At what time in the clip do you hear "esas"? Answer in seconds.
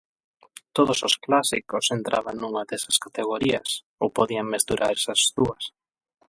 4.99-5.21